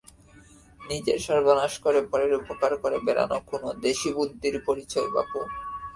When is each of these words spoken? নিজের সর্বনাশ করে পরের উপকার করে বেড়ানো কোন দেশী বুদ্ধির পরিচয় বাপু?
নিজের 0.81 1.17
সর্বনাশ 1.19 1.73
করে 1.79 1.99
পরের 2.11 2.31
উপকার 2.33 2.71
করে 2.77 2.97
বেড়ানো 2.99 3.37
কোন 3.49 3.63
দেশী 3.81 4.09
বুদ্ধির 4.13 4.55
পরিচয় 4.67 5.09
বাপু? 5.15 5.39